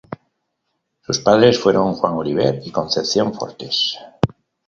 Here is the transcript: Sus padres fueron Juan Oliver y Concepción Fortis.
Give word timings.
Sus 1.01 1.19
padres 1.19 1.59
fueron 1.59 1.93
Juan 1.93 2.13
Oliver 2.13 2.59
y 2.65 2.71
Concepción 2.71 3.35
Fortis. 3.35 3.99